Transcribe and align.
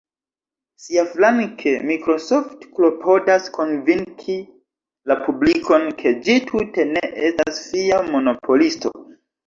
Siaflanke 0.85 1.73
Microsoft 1.89 2.65
klopodas 2.79 3.47
konvinki 3.59 4.39
la 5.13 5.21
publikon, 5.29 5.89
ke 6.03 6.19
ĝi 6.27 6.41
tute 6.51 6.91
ne 6.97 7.09
estas 7.31 7.65
fia 7.71 8.05
monopolisto. 8.15 8.99